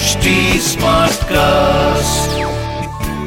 [0.00, 0.30] HD
[0.64, 2.36] Smartcast.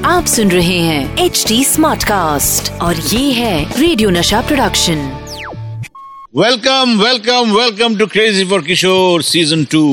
[0.05, 5.03] आप सुन रहे हैं एच डी स्मार्ट कास्ट और ये है radio Nasha production
[6.37, 9.83] welcome welcome welcome to crazy for Kishore season two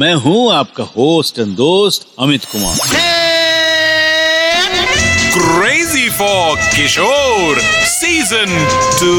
[0.00, 2.76] मैं हूँ आपका होस्ट एंड दोस्त Amit Kumar.
[5.36, 7.60] Crazy for Kishore
[7.90, 8.56] season
[9.00, 9.14] two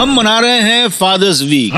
[0.00, 1.72] हम मना रहे हैं फादर्स वीक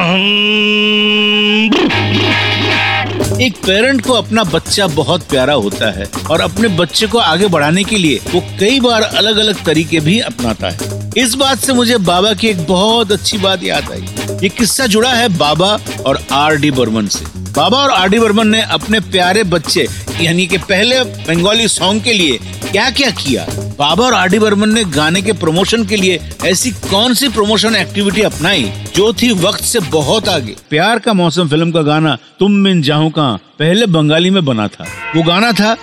[3.42, 7.82] एक पेरेंट को अपना बच्चा बहुत प्यारा होता है और अपने बच्चे को आगे बढ़ाने
[7.84, 11.98] के लिए वो कई बार अलग अलग तरीके भी अपनाता है। इस बात से मुझे
[11.98, 16.56] बाबा की एक बहुत अच्छी बात याद आई। ये किस्सा जुड़ा है बाबा और आर
[16.56, 19.87] डी बर्मन से। बाबा और आर डी बर्मन ने अपने प्यारे बच्चे,
[20.20, 22.38] यानी कि पहले बंगाली सॉन्ग के लिए
[22.70, 23.46] क्या क्या किया?
[23.77, 27.76] बाबा और आर डी बर्मन ने गाने के प्रमोशन के लिए ऐसी कौन सी प्रमोशन
[27.76, 28.63] एक्टिविटी अपनाई
[28.95, 33.09] जो थी वक्त से बहुत आगे प्यार का मौसम फिल्म का गाना तुम मिन जाऊं
[33.12, 35.76] कहाँ पहले बंगाली में बना था वो गाना था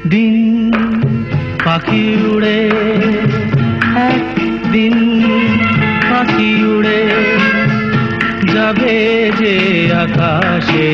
[0.00, 0.36] একদিন
[1.64, 2.58] পাখি উড়ে
[4.06, 4.94] একদিন
[6.10, 7.00] পাখি উড়ে
[8.52, 8.96] যাবে
[9.40, 9.54] যে
[10.02, 10.88] আকাশে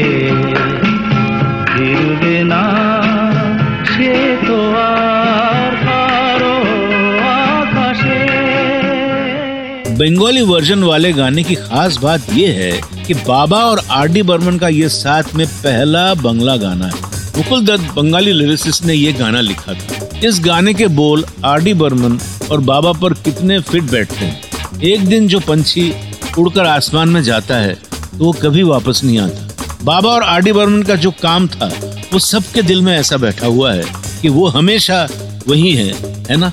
[10.00, 14.58] बंगाली वर्जन वाले गाने की खास बात ये है कि बाबा और आर डी बर्मन
[14.58, 17.02] का ये साथ में पहला बंगला गाना है।
[17.38, 21.74] मुकुल दत्त, बंगाली लिरिसिस्ट ने ये गाना लिखा था। इस गाने के बोल आर डी
[21.74, 22.18] बर्मन
[22.52, 25.92] और बाबा पर कितने फिट बैठते हैं। एक दिन जो पंछी
[26.40, 30.52] उड़कर आसमान में जाता है तो वो कभी वापस नहीं आता। बाबा और आर डी
[30.52, 31.72] बर्मन का जो काम था,
[32.14, 33.84] वो सबके दिल में ऐसा बैठा हुआ है
[34.22, 35.08] कि वो हमेशा
[35.48, 35.94] वही है
[36.30, 36.52] है ना?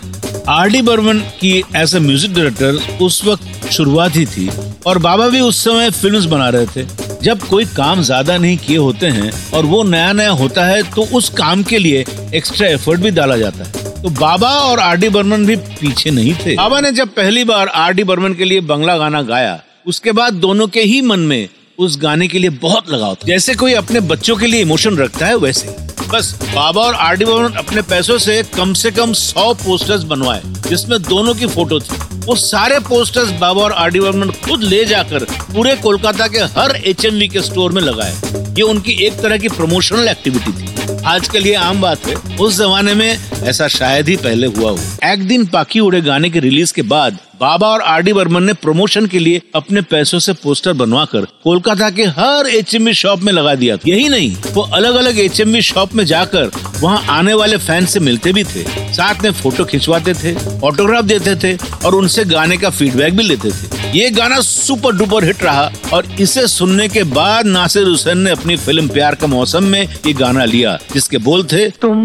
[0.48, 4.48] आर डी बर्मन की एज ए म्यूज़िक डायरेक्टर उस वक्त शुरुआत ही थी
[4.86, 6.84] और बाबा भी उस समय फिल्म्स बना रहे थे।
[7.22, 11.06] जब कोई काम ज़्यादा नहीं किए होते हैं और वो नया नया होता है तो
[11.17, 15.08] उस काम के लिए एक्स्ट्रा एफर्ट भी डाला जाता है। तो बाबा और आर डी
[15.08, 18.61] बर्मन भी पीछे नहीं थे। बाबा ने जब पहली बार आर डी बर्मन के लिए
[18.63, 22.90] बंगला गाना गाया, उसके बाद दोनों के ही मन में उस गाने के लिए बहुत
[22.90, 25.86] लगाव था। जैसे कोई अपने बच्चों के लिए इमोशन रखता है, वैसे।
[26.16, 30.40] बस बाबा और आर डी बर्मन अपने पैसों से कम से कम सौ पोस्टर्स बनवाए,
[30.68, 31.96] जिसमें दोनों की फ़ोटो थी।
[32.27, 36.77] वो सारे पोस्टर्स बाबा और आर डी बर्मन खुद ले जाकर पूरे कोलकाता के हर
[36.77, 38.14] एच के स्टोर में लगाए।
[38.54, 42.94] ये उनकी एक तरह की प्रमोशनल एक्टिविटी थी। आजकल ये आम बात है, उस जमाने
[42.94, 46.83] में ऐसा शायद ही पहले हुआ हो। एक दिन पाखी उड़े गाने के रिलीज़ के
[46.85, 51.27] बाद, बाबा और आर डी बर्मन ने प्रमोशन के लिए अपने पैसों से पोस्टर बनवाकर
[51.45, 55.61] कोलकाता के हर एचएमवी शॉप में लगा दिया था। यही नहीं, वो अलग अलग एच
[55.63, 60.14] शॉप में जाकर वहाँ आने वाले फ़ैन से मिलते भी थे। साथ में फ़ोटो खिंचवाते
[60.14, 64.96] थे, ऑटोग्राफ देते थे और उनसे गाने का फीडबैक भी लेते थे। ये गाना सुपर
[64.96, 69.27] डुपर हिट रहा और इसे सुनने के बाद नासिर हुसैन ने अपनी फ़िल्म प्यार का
[69.27, 72.05] मौसम में ये गाना लिया, जिसके बोल थे, तुम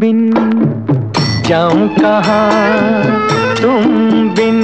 [0.00, 0.30] बिन
[1.50, 3.56] जाऊँ कहाँ?
[3.56, 3.86] तुम
[4.34, 4.60] बिन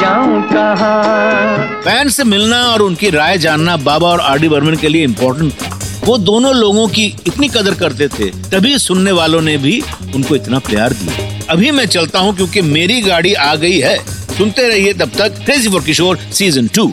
[0.00, 1.82] जाऊँ कहाँ?
[1.84, 5.52] फ़ैन से मिलना और उनकी राय जानना बाबा और आर डी बर्मन के लिए इम्पोर्टेंट
[5.52, 9.80] था वो दोनों लोगों की इतनी कदर करते थे, तभी सुनने वालों ने भी
[10.14, 13.96] उनको इतना प्यार दिया। अभी मैं चलता हूँ क्योंकि मेरी गाड़ी आ गई है।
[14.36, 16.92] सुनते रहिए तब तक crazy for Kishore season two